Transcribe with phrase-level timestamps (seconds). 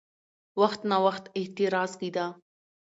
[0.61, 2.25] وخت ناوخت اعتراض کېده؛